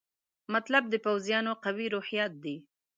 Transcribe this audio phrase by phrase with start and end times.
[0.53, 2.55] مطلب د پوځیانو قوي روحیات دي.